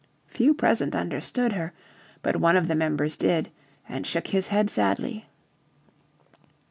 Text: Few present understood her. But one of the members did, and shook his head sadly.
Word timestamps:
Few 0.25 0.55
present 0.55 0.95
understood 0.95 1.53
her. 1.53 1.73
But 2.23 2.37
one 2.37 2.57
of 2.57 2.67
the 2.67 2.73
members 2.73 3.15
did, 3.15 3.51
and 3.87 4.07
shook 4.07 4.29
his 4.29 4.47
head 4.47 4.67
sadly. 4.71 5.27